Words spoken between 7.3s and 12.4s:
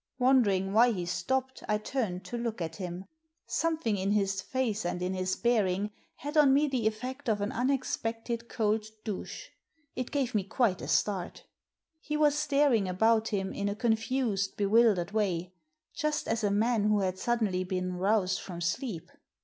an unexpected cold douche— it gave me quite a start He was